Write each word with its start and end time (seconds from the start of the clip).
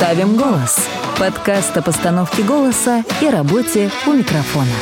Ставим 0.00 0.34
голос. 0.34 0.88
Подкаст 1.18 1.76
о 1.76 1.82
постановке 1.82 2.42
голоса 2.42 3.04
и 3.20 3.28
работе 3.28 3.90
у 4.06 4.14
микрофона. 4.14 4.72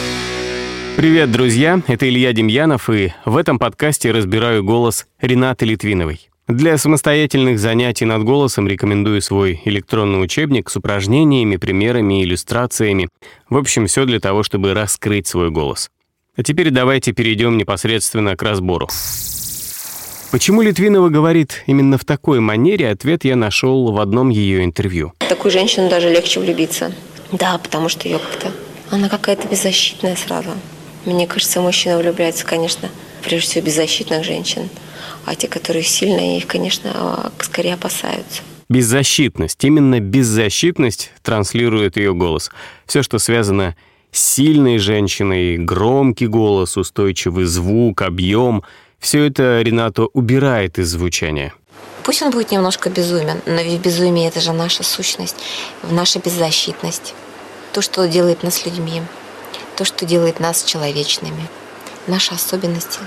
Привет, 0.97 1.33
друзья! 1.33 1.83
Это 1.89 2.09
Илья 2.09 2.33
Демьянов, 2.33 2.89
и 2.89 3.13
в 3.25 3.37
этом 3.37 3.59
подкасте 3.59 4.13
разбираю 4.13 4.63
голос 4.63 5.09
Ренаты 5.21 5.67
Литвиновой. 5.67 6.31
Для 6.47 6.79
самостоятельных 6.79 7.59
занятий 7.59 8.05
над 8.05 8.23
голосом 8.23 8.69
рекомендую 8.69 9.21
свой 9.21 9.61
электронный 9.65 10.23
учебник 10.23 10.71
с 10.71 10.77
упражнениями, 10.77 11.57
примерами, 11.57 12.23
иллюстрациями. 12.23 13.09
В 13.51 13.57
общем, 13.57 13.89
все 13.89 14.05
для 14.05 14.21
того, 14.21 14.45
чтобы 14.45 14.73
раскрыть 14.73 15.27
свой 15.27 15.51
голос. 15.51 15.91
А 16.37 16.45
теперь 16.45 16.71
давайте 16.71 17.11
перейдем 17.11 17.59
непосредственно 17.59 18.37
к 18.37 18.43
разбору. 18.45 18.89
Почему 20.31 20.61
Литвинова 20.61 21.09
говорит 21.09 21.63
именно 21.65 21.97
в 21.97 22.05
такой 22.05 22.41
манере, 22.41 22.91
ответ 22.91 23.25
я 23.25 23.35
нашел 23.35 23.91
в 23.93 23.99
одном 23.99 24.29
ее 24.29 24.63
интервью. 24.63 25.15
Такую 25.27 25.51
женщину 25.51 25.89
даже 25.89 26.11
легче 26.11 26.39
влюбиться. 26.39 26.93
Да, 27.33 27.57
потому 27.57 27.89
что 27.89 28.09
ее 28.09 28.19
как-то... 28.19 28.53
Она 28.91 29.09
какая-то 29.09 29.49
беззащитная 29.49 30.17
сразу. 30.17 30.51
Мне 31.07 31.27
кажется, 31.27 31.63
мужчина 31.63 31.97
влюбляется, 31.97 32.45
конечно, 32.45 32.91
прежде 33.25 33.49
всего 33.49 33.65
беззащитных 33.65 34.23
женщин. 34.23 34.69
А 35.25 35.35
те, 35.35 35.49
которые 35.49 35.83
сильные, 35.83 36.39
их, 36.39 36.47
конечно, 36.47 37.33
скорее 37.41 37.75
опасаются. 37.75 38.43
Беззащитность. 38.69 39.65
Именно 39.65 40.01
беззащитность 40.01 41.11
транслирует 41.23 41.97
ее 41.97 42.13
голос. 42.13 42.51
Все, 42.85 43.03
что 43.03 43.19
связано 43.19 43.77
с 44.13 44.23
сильной 44.23 44.77
женщиной, 44.77 45.57
громкий 45.57 46.27
голос, 46.27 46.77
устойчивый 46.77 47.47
звук, 47.47 48.03
объем— 48.03 48.63
все 48.99 49.25
это 49.25 49.63
Ренато 49.63 50.07
убирает 50.07 50.79
из 50.79 50.89
звучания. 50.89 51.55
Пусть 52.03 52.23
он 52.23 52.31
будет 52.31 52.51
немножко 52.51 52.89
безумен, 52.89 53.41
но 53.47 53.61
ведь 53.61 53.81
безумие– 53.81 54.29
это 54.31 54.41
же 54.41 54.53
наша 54.53 54.83
сущность, 54.83 55.37
наша 55.91 56.19
беззащитность. 56.21 57.15
То, 57.73 57.83
что 57.83 58.09
делает 58.09 58.43
нас 58.43 58.65
людьми, 58.65 59.03
то, 59.77 59.85
что 59.85 60.07
делает 60.07 60.41
нас 60.41 60.65
человечными, 60.65 61.49
наши 62.07 62.35
особенности. 62.35 63.01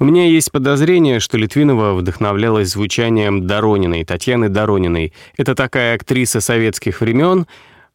У 0.00 0.04
меня 0.04 0.26
есть 0.26 0.52
подозрение, 0.52 1.18
что 1.18 1.38
Литвинова 1.38 1.94
вдохновлялась 1.94 2.70
звучанием 2.70 3.46
Дорониной, 3.46 4.04
Татьяны 4.04 4.48
Дорониной. 4.48 5.12
Это 5.36 5.54
такая 5.54 5.94
актриса 5.94 6.40
советских 6.40 7.00
времен. 7.00 7.46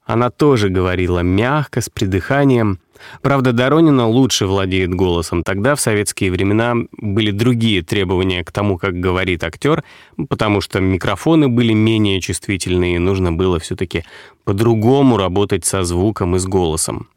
Она 0.05 0.29
тоже 0.29 0.69
говорила 0.69 1.19
мягко, 1.19 1.81
с 1.81 1.89
придыханием. 1.89 2.79
Правда, 3.21 3.51
Доронина 3.51 4.07
лучше 4.07 4.45
владеет 4.45 4.93
голосом. 4.93 5.43
Тогда, 5.43 5.75
в 5.75 5.81
советские 5.81 6.31
времена, 6.31 6.75
были 6.97 7.31
другие 7.31 7.81
требования 7.81 8.43
к 8.43 8.51
тому, 8.51 8.77
как 8.77 8.99
говорит 8.99 9.43
актер, 9.43 9.83
потому 10.29 10.61
что 10.61 10.79
микрофоны 10.79 11.47
были 11.47 11.73
менее 11.73 12.21
чувствительные, 12.21 12.95
и 12.95 12.99
нужно 12.99 13.31
было 13.31 13.59
все-таки 13.59 14.03
по-другому 14.43 15.17
работать 15.17 15.65
со 15.65 15.83
звуком 15.83 16.35
и 16.35 16.39
с 16.39 16.45
голосом. 16.45 17.07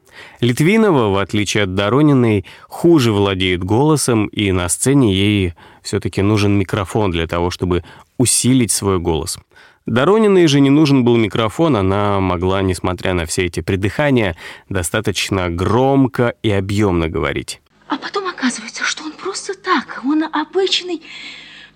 Литвинова, 0.40 1.10
в 1.10 1.18
отличие 1.18 1.64
от 1.64 1.74
Дорониной, 1.74 2.46
хуже 2.68 3.12
владеет 3.12 3.62
голосом, 3.62 4.26
и 4.28 4.52
на 4.52 4.68
сцене 4.68 5.12
ей 5.14 5.54
все-таки 5.82 6.22
нужен 6.22 6.58
микрофон 6.58 7.10
для 7.10 7.26
того, 7.26 7.50
чтобы 7.50 7.84
усилить 8.18 8.72
свой 8.72 8.98
голос. 8.98 9.38
Дорониной 9.86 10.48
же 10.48 10.58
не 10.58 10.68
нужен 10.68 11.04
был 11.04 11.16
микрофон, 11.16 11.76
она 11.76 12.18
могла, 12.18 12.60
несмотря 12.60 13.14
на 13.14 13.24
все 13.24 13.46
эти 13.46 13.60
придыхания, 13.60 14.36
достаточно 14.68 15.48
громко 15.48 16.34
и 16.42 16.50
объемно 16.50 17.08
говорить. 17.08 17.60
А 17.86 17.96
потом 17.96 18.26
оказывается, 18.26 18.82
что 18.82 19.04
он 19.04 19.12
просто 19.12 19.54
так, 19.54 20.00
он 20.04 20.24
обычный. 20.24 21.02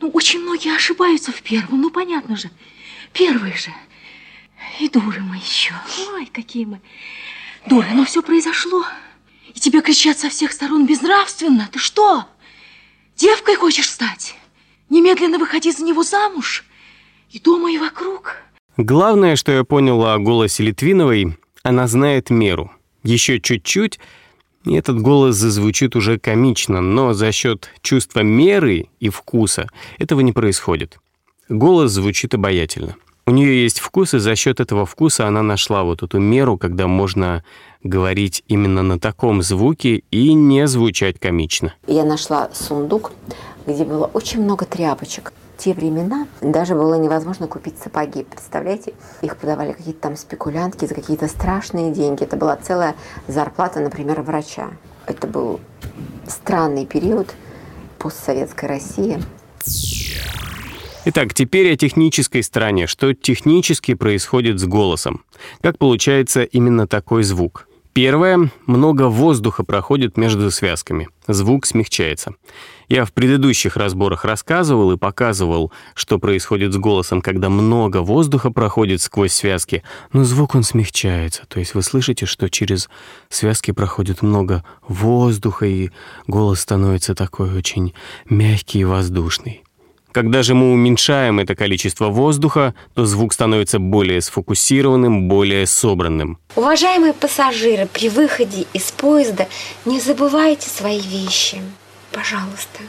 Ну, 0.00 0.08
очень 0.08 0.41
многие 0.41 0.75
ошибаются 0.75 1.31
в 1.31 1.41
первом, 1.42 1.83
ну, 1.83 1.91
понятно 1.91 2.36
же. 2.36 2.50
Первый 3.12 3.56
же. 3.56 3.72
И 4.81 4.88
дуры 4.88 5.20
мы 5.20 5.36
еще. 5.36 5.75
Ой, 6.14 6.27
какие 6.27 6.64
мы 6.64 6.81
дуры. 7.66 7.86
Но 7.94 8.05
все 8.05 8.22
произошло. 8.22 8.84
И 9.55 9.61
тебе 9.61 9.83
кричат 9.83 10.19
со 10.19 10.31
всех 10.31 10.50
сторон 10.53 10.84
безнравственно. 10.84 11.69
Ты 11.70 11.78
что? 11.78 12.27
Девкой 13.15 13.54
хочешь 13.54 13.88
стать? 13.88 14.34
Немедленно 14.88 15.38
выходи 15.38 15.71
за 15.71 15.84
него 15.84 16.03
замуж 16.03 16.65
и 17.30 17.38
дома, 17.38 17.72
и 17.72 17.78
вокруг. 17.78 18.36
Главное, 18.76 19.36
что 19.36 19.52
я 19.52 19.64
понял 19.64 20.04
о 20.04 20.18
голосе 20.18 20.62
Литвиновой, 20.62 21.36
она 21.62 21.86
знает 21.86 22.30
меру. 22.30 22.70
Еще 23.02 23.41
чуть-чуть, 23.41 23.98
и 24.64 24.74
этот 24.74 25.00
голос 25.00 25.36
зазвучит 25.36 25.96
уже 25.96 26.18
комично, 26.18 26.80
но 26.80 27.12
за 27.12 27.32
счет 27.32 27.70
чувства 27.82 28.20
меры 28.20 28.88
и 28.98 29.08
вкуса 29.08 29.68
этого 29.98 30.20
не 30.20 30.32
происходит. 30.32 30.98
Голос 31.48 31.92
звучит 31.92 32.34
обаятельно. 32.34 32.96
У 33.26 33.32
нее 33.32 33.62
есть 33.62 33.78
вкус, 33.78 34.14
и 34.14 34.18
за 34.18 34.34
счет 34.34 34.60
этого 34.60 34.86
вкуса 34.86 35.26
она 35.26 35.42
нашла 35.42 35.82
вот 35.82 36.02
эту 36.02 36.18
меру, 36.18 36.58
когда 36.58 36.86
можно 36.88 37.44
говорить 37.82 38.42
именно 38.48 38.82
на 38.82 38.98
таком 38.98 39.42
звуке 39.42 40.02
и 40.10 40.32
не 40.32 40.66
звучать 40.66 41.18
комично. 41.20 41.74
Я 41.86 42.04
нашла 42.04 42.50
сундук, 42.52 43.12
где 43.66 43.84
было 43.84 44.06
очень 44.06 44.42
много 44.42 44.64
тряпочек 44.64 45.32
те 45.60 45.75
времена 45.75 46.26
даже 46.41 46.75
было 46.75 46.94
невозможно 46.94 47.47
купить 47.47 47.78
сапоги. 47.78 48.25
Представляете? 48.25 48.94
Их 49.21 49.37
продавали 49.37 49.72
какие-то 49.72 50.00
там 50.00 50.16
спекулянтки 50.16 50.87
за 50.87 50.94
какие-то 50.94 51.28
страшные 51.28 51.93
деньги. 51.93 52.25
Это 52.25 52.37
была 52.37 52.56
целая 52.56 52.94
зарплата, 53.28 53.81
например, 53.81 54.22
врача. 54.22 54.71
Это 55.06 55.26
был 55.26 55.60
странный 56.26 56.87
период 56.87 57.34
постсоветской 57.98 58.69
России. 58.69 59.22
Итак, 61.04 61.34
теперь 61.34 61.72
о 61.72 61.77
технической 61.77 62.42
стороне. 62.42 62.87
Что 62.87 63.12
технически 63.12 63.94
происходит 63.94 64.59
с 64.60 64.65
голосом? 64.65 65.25
Как 65.60 65.78
получается 65.78 66.42
именно 66.42 66.87
такой 66.87 67.22
звук? 67.22 67.66
Первое. 67.93 68.51
Много 68.67 69.09
воздуха 69.09 69.65
проходит 69.65 70.17
между 70.17 70.51
связками. 70.53 71.09
Звук 71.27 71.67
смягчается. 71.67 72.34
Я 72.89 73.05
в 73.05 73.12
предыдущих 73.12 73.77
разборах 73.77 74.25
рассказывал 74.25 74.93
и 74.93 74.97
показывал, 74.97 75.73
что 75.95 76.19
происходит 76.19 76.73
с 76.73 76.77
голосом, 76.77 77.21
когда 77.21 77.49
много 77.49 77.99
воздуха 77.99 78.51
проходит 78.51 79.01
сквозь 79.01 79.33
связки, 79.33 79.83
но 80.12 80.25
звук 80.25 80.55
он 80.55 80.62
смягчается. 80.62 81.47
То 81.47 81.59
есть 81.59 81.75
вы 81.75 81.83
слышите, 81.83 82.27
что 82.27 82.49
через 82.49 82.89
связки 83.28 83.73
проходит 83.73 84.22
много 84.22 84.65
воздуха, 84.87 85.67
и 85.67 85.91
голос 86.27 86.61
становится 86.61 87.15
такой 87.15 87.53
очень 87.53 87.95
мягкий 88.28 88.81
и 88.81 88.84
воздушный. 88.84 89.65
Когда 90.12 90.43
же 90.43 90.54
мы 90.54 90.72
уменьшаем 90.72 91.38
это 91.38 91.54
количество 91.54 92.09
воздуха, 92.09 92.75
то 92.94 93.06
звук 93.06 93.32
становится 93.32 93.78
более 93.78 94.21
сфокусированным, 94.21 95.28
более 95.28 95.66
собранным. 95.66 96.38
Уважаемые 96.56 97.12
пассажиры, 97.12 97.87
при 97.87 98.09
выходе 98.09 98.66
из 98.72 98.91
поезда 98.91 99.47
не 99.84 100.00
забывайте 100.00 100.69
свои 100.69 101.00
вещи. 101.00 101.59
Пожалуйста. 102.12 102.81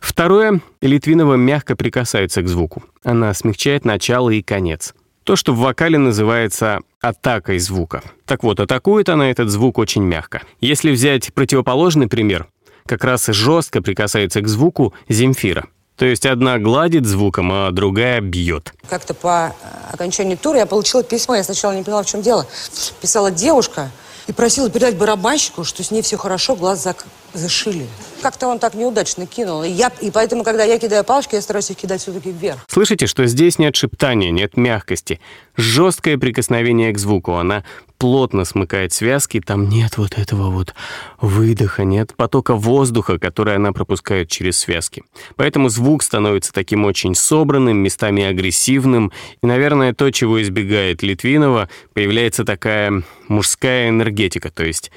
Второе. 0.00 0.60
Литвинова 0.82 1.34
мягко 1.34 1.76
прикасается 1.76 2.42
к 2.42 2.48
звуку. 2.48 2.84
Она 3.04 3.32
смягчает 3.32 3.84
начало 3.86 4.30
и 4.30 4.42
конец. 4.42 4.94
То, 5.24 5.36
что 5.36 5.54
в 5.54 5.58
вокале 5.58 5.96
называется 5.98 6.80
атакой 7.00 7.58
звука. 7.58 8.02
Так 8.26 8.42
вот, 8.42 8.60
атакует 8.60 9.08
она 9.08 9.30
этот 9.30 9.48
звук 9.48 9.78
очень 9.78 10.02
мягко. 10.02 10.42
Если 10.60 10.90
взять 10.90 11.32
противоположный 11.32 12.08
пример, 12.08 12.48
как 12.86 13.04
раз 13.04 13.26
жестко 13.26 13.80
прикасается 13.80 14.40
к 14.40 14.48
звуку 14.48 14.92
Земфира— 15.08 15.66
то 16.00 16.06
есть 16.06 16.24
одна 16.24 16.58
гладит 16.58 17.04
звуком, 17.04 17.52
а 17.52 17.70
другая 17.72 18.22
бьет. 18.22 18.72
Как-то 18.88 19.12
по 19.12 19.54
окончании 19.92 20.34
тура 20.34 20.60
я 20.60 20.64
получила 20.64 21.02
письмо. 21.02 21.34
Я 21.34 21.44
сначала 21.44 21.76
не 21.76 21.82
поняла, 21.82 22.02
в 22.02 22.06
чем 22.06 22.22
дело. 22.22 22.46
Писала 23.02 23.30
девушка 23.30 23.90
и 24.26 24.32
просила 24.32 24.70
передать 24.70 24.96
барабанщику, 24.96 25.62
что 25.62 25.82
с 25.82 25.90
ней 25.90 26.00
все 26.00 26.16
хорошо, 26.16 26.56
глаз 26.56 26.82
зак 26.82 27.04
зашили. 27.32 27.86
Как-то 28.22 28.48
он 28.48 28.58
так 28.58 28.74
неудачно 28.74 29.26
кинул. 29.26 29.62
И, 29.62 29.70
я, 29.70 29.90
и 30.00 30.10
поэтому, 30.10 30.44
когда 30.44 30.64
я 30.64 30.78
кидаю 30.78 31.04
палочки, 31.04 31.34
я 31.34 31.40
стараюсь 31.40 31.70
их 31.70 31.76
кидать 31.76 32.02
все-таки 32.02 32.30
вверх. 32.30 32.58
Слышите, 32.68 33.06
что 33.06 33.26
здесь 33.26 33.58
нет 33.58 33.76
шептания, 33.76 34.30
нет 34.30 34.56
мягкости. 34.56 35.20
Жесткое 35.56 36.18
прикосновение 36.18 36.92
к 36.92 36.98
звуку. 36.98 37.34
Она 37.34 37.64
плотно 38.00 38.44
смыкает 38.46 38.92
связки, 38.92 39.40
там 39.40 39.68
нет 39.68 39.98
вот 39.98 40.18
этого 40.18 40.50
вот 40.50 40.74
выдоха, 41.20 41.84
нет 41.84 42.14
потока 42.16 42.54
воздуха, 42.54 43.18
который 43.18 43.56
она 43.56 43.72
пропускает 43.72 44.30
через 44.30 44.58
связки. 44.58 45.02
Поэтому 45.36 45.68
звук 45.68 46.02
становится 46.02 46.52
таким 46.52 46.86
очень 46.86 47.14
собранным, 47.14 47.76
местами 47.76 48.24
агрессивным. 48.24 49.12
И, 49.42 49.46
наверное, 49.46 49.92
то, 49.92 50.10
чего 50.10 50.42
избегает 50.42 51.02
Литвинова, 51.02 51.68
появляется 51.92 52.44
такая 52.44 53.02
мужская 53.28 53.90
энергетика, 53.90 54.50
то 54.50 54.64
есть 54.64 54.90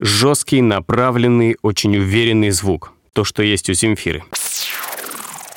жесткий, 0.00 0.62
направленный, 0.62 1.56
очень 1.62 1.96
уверенный 1.96 2.50
звук. 2.50 2.92
То, 3.12 3.24
что 3.24 3.42
есть 3.42 3.68
у 3.68 3.74
Земфиры. 3.74 4.24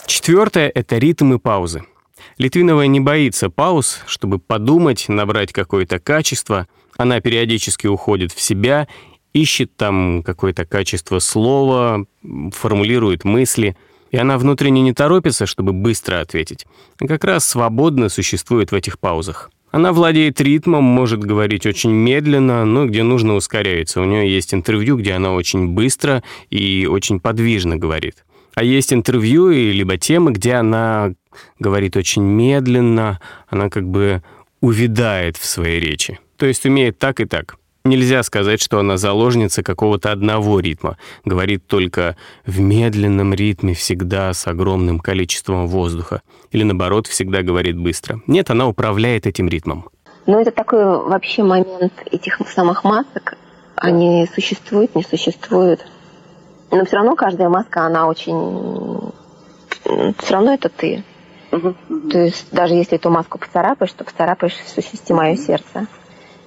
Четвертое— 0.08 0.70
это 0.76 0.98
ритм 0.98 1.34
и 1.34 1.38
паузы. 1.40 1.84
Литвинова 2.38 2.84
не 2.84 3.00
боится 3.00 3.50
пауз, 3.50 4.00
чтобы 4.08 4.40
подумать, 4.40 5.06
набрать 5.10 5.54
какое-то 5.54 6.00
качество. 6.00 6.68
Она 6.98 7.22
периодически 7.22 7.88
уходит 7.88 8.32
в 8.32 8.42
себя, 8.42 8.88
ищет 9.34 9.76
там 9.76 10.24
какое-то 10.24 10.66
качество 10.66 11.20
слова, 11.20 12.06
формулирует 12.52 13.24
мысли. 13.24 13.78
И 14.10 14.18
она 14.18 14.38
внутренне 14.38 14.82
не 14.82 14.94
торопится, 14.94 15.46
чтобы 15.46 15.72
быстро 15.72 16.20
ответить. 16.20 16.66
Как 16.98 17.24
раз 17.24 17.46
свободно 17.48 18.10
существует 18.10 18.72
в 18.72 18.76
этих 18.76 19.00
паузах. 19.00 19.52
Она 19.72 19.94
владеет 19.94 20.42
ритмом, 20.42 20.84
может 20.84 21.22
говорить 21.22 21.66
очень 21.66 21.92
медленно, 21.92 22.66
но 22.66 22.86
где 22.86 23.04
нужно 23.04 23.36
ускоряется. 23.36 24.02
У 24.02 24.06
нее 24.06 24.30
есть 24.30 24.54
интервью, 24.54 24.98
где 24.98 25.14
она 25.14 25.34
очень 25.34 25.70
быстро 25.70 26.24
и 26.50 26.88
очень 26.90 27.22
подвижно 27.22 27.78
говорит. 27.78 28.26
А 28.54 28.64
есть 28.64 28.92
интервью 28.92 29.50
и 29.50 29.72
либо 29.72 29.98
темы, 29.98 30.34
где 30.34 30.56
она 30.56 31.14
говорит 31.58 31.96
очень 31.96 32.24
медленно, 32.24 33.22
она 33.48 33.70
как 33.70 33.88
бы 33.88 34.22
увядает 34.60 35.38
в 35.38 35.46
своей 35.46 35.80
речи. 35.80 36.20
То 36.36 36.46
есть 36.46 36.66
умеет 36.66 37.00
так 37.00 37.22
и 37.22 37.26
так. 37.26 37.56
Нельзя 37.84 38.22
сказать, 38.22 38.62
что 38.62 38.80
она 38.80 38.98
заложница 38.98 39.64
какого-то 39.64 40.12
одного 40.12 40.60
ритма. 40.60 40.98
Говорит 41.26 41.66
только 41.66 42.16
в 42.46 42.60
медленном 42.60 43.34
ритме 43.34 43.74
всегда 43.74 44.34
с 44.34 44.46
огромным 44.46 45.00
количеством 45.00 45.66
воздуха. 45.66 46.22
Или 46.52 46.64
наоборот, 46.64 47.08
всегда 47.08 47.42
говорит 47.42 47.78
быстро. 47.78 48.22
Нет, 48.28 48.52
она 48.52 48.68
управляет 48.68 49.26
этим 49.26 49.48
ритмом. 49.48 49.90
Но 50.28 50.40
это 50.40 50.52
такой 50.52 50.86
вообще 50.86 51.42
момент 51.42 51.94
этих 52.12 52.40
самых 52.54 52.84
масок. 52.84 53.36
Они 53.76 54.30
существуют, 54.32 54.94
не 54.94 55.04
существуют. 55.04 55.84
Но 56.70 56.86
все 56.86 56.98
равно 56.98 57.16
каждая 57.16 57.50
маска, 57.50 57.88
она 57.88 58.08
очень... 58.08 59.12
Все 60.20 60.34
равно 60.34 60.54
это 60.54 60.70
ты. 60.70 61.04
То 61.50 62.20
есть 62.20 62.48
даже 62.52 62.76
если 62.76 62.96
эту 62.98 63.10
маску 63.10 63.40
поцарапаешь, 63.40 63.92
то 63.94 64.04
поцарапаешь 64.04 64.54
в 64.54 64.70
сущности 64.70 65.12
мое 65.12 65.36
сердце. 65.36 65.88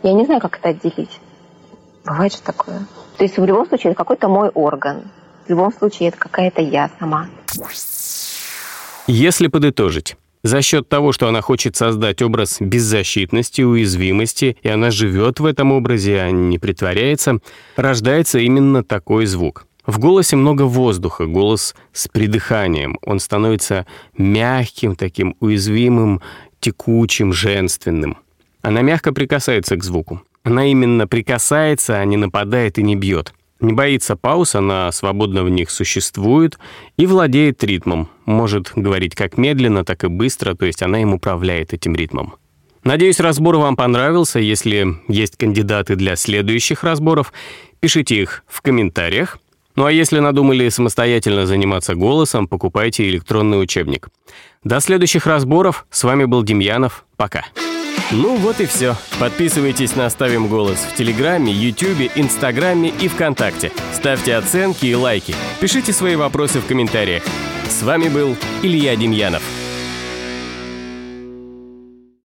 Я 0.04 0.12
не 0.12 0.24
знаю, 0.24 0.40
как 0.40 0.58
это 0.58 0.68
отделить. 0.68 1.20
Бывает 2.04 2.32
же 2.32 2.40
такое. 2.40 2.86
То 3.16 3.24
есть 3.24 3.38
в 3.38 3.44
любом 3.44 3.66
случае 3.66 3.92
это 3.92 3.98
какой-то 3.98 4.28
мой 4.28 4.48
орган. 4.50 5.02
В 5.46 5.50
любом 5.50 5.72
случае 5.72 6.08
это 6.08 6.18
какая-то 6.18 6.60
я 6.62 6.90
сама. 6.98 7.28
Если 9.06 9.48
подытожить, 9.48 10.16
за 10.42 10.60
счет 10.60 10.88
того, 10.88 11.12
что 11.12 11.28
она 11.28 11.40
хочет 11.40 11.76
создать 11.76 12.20
образ 12.22 12.58
беззащитности, 12.60 13.62
уязвимости, 13.62 14.56
и 14.62 14.68
она 14.68 14.90
живет 14.90 15.40
в 15.40 15.46
этом 15.46 15.72
образе, 15.72 16.20
а 16.20 16.30
не 16.30 16.58
притворяется, 16.58 17.38
рождается 17.76 18.38
именно 18.38 18.84
такой 18.84 19.26
звук. 19.26 19.66
В 19.86 19.98
голосе 19.98 20.36
много 20.36 20.62
воздуха, 20.62 21.26
голос 21.26 21.74
с 21.92 22.08
придыханием. 22.08 22.98
Он 23.02 23.20
становится 23.20 23.86
мягким, 24.16 24.96
таким 24.96 25.36
уязвимым, 25.40 26.22
текучим, 26.60 27.32
женственным. 27.32 28.18
Она 28.62 28.80
мягко 28.80 29.12
прикасается 29.12 29.76
к 29.76 29.84
звуку. 29.84 30.22
Она 30.44 30.66
именно 30.66 31.08
прикасается, 31.08 31.98
а 31.98 32.04
не 32.04 32.16
нападает 32.16 32.78
и 32.78 32.82
не 32.82 32.96
бьет. 32.96 33.34
Не 33.60 33.72
боится 33.72 34.14
пауз, 34.14 34.54
она 34.54 34.92
свободно 34.92 35.42
в 35.42 35.48
них 35.48 35.70
существует 35.70 36.58
и 36.98 37.06
владеет 37.06 37.64
ритмом. 37.64 38.10
Может 38.26 38.72
говорить 38.76 39.14
как 39.14 39.38
медленно, 39.38 39.84
так 39.84 40.04
и 40.04 40.08
быстро, 40.08 40.54
то 40.54 40.66
есть 40.66 40.82
она 40.82 41.00
им 41.00 41.14
управляет 41.14 41.72
этим 41.72 41.94
ритмом. 41.94 42.34
Надеюсь, 42.84 43.20
разбор 43.20 43.56
вам 43.56 43.76
понравился. 43.76 44.38
Если 44.38 44.98
есть 45.08 45.36
кандидаты 45.36 45.96
для 45.96 46.16
следующих 46.16 46.84
разборов, 46.84 47.32
пишите 47.80 48.16
их 48.16 48.44
в 48.46 48.60
комментариях. 48.60 49.38
Ну 49.76 49.86
а 49.86 49.92
если 49.92 50.18
надумали 50.18 50.68
самостоятельно 50.68 51.46
заниматься 51.46 51.94
голосом, 51.94 52.46
покупайте 52.46 53.08
электронный 53.08 53.62
учебник. 53.62 54.08
До 54.62 54.80
следующих 54.80 55.26
разборов. 55.26 55.86
С 55.90 56.04
вами 56.04 56.26
был 56.26 56.42
Демьянов. 56.42 57.06
Пока. 57.16 57.44
Ну 58.10 58.36
вот 58.36 58.60
и 58.60 58.66
все. 58.66 58.96
Подписывайтесь 59.18 59.96
на 59.96 60.08
«Ставим 60.10 60.48
голос» 60.48 60.78
в 60.78 60.94
Телеграме, 60.94 61.52
Ютубе, 61.52 62.10
Инстаграме 62.14 62.90
и 62.90 63.08
ВКонтакте. 63.08 63.72
Ставьте 63.92 64.36
оценки 64.36 64.86
и 64.86 64.94
лайки. 64.94 65.34
Пишите 65.60 65.92
свои 65.92 66.14
вопросы 66.14 66.60
в 66.60 66.66
комментариях. 66.66 67.22
С 67.68 67.82
вами 67.82 68.08
был 68.08 68.36
Илья 68.62 68.94
Демьянов. 68.94 69.42